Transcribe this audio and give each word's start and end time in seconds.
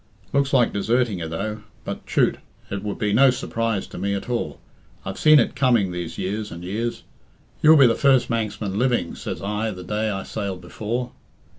Looks 0.33 0.51
like 0.51 0.73
deserting 0.73 1.19
you, 1.19 1.27
though. 1.27 1.61
But, 1.85 2.07
chut! 2.07 2.37
it 2.71 2.81
would 2.81 2.97
be 2.97 3.13
no 3.13 3.29
surprise 3.29 3.85
to 3.89 3.99
me 3.99 4.15
at 4.15 4.29
all. 4.31 4.59
I've 5.05 5.19
seen 5.19 5.37
it 5.37 5.55
coming 5.55 5.91
these 5.91 6.17
years 6.17 6.51
and 6.51 6.63
years. 6.63 7.03
'You'll 7.61 7.77
be 7.77 7.85
the 7.85 7.93
first 7.93 8.27
Manxman 8.27 8.79
living,' 8.79 9.13
says 9.13 9.43
I 9.43 9.69
the 9.69 9.83
day 9.83 10.09
I 10.09 10.23
sailed 10.23 10.59
before. 10.61 11.11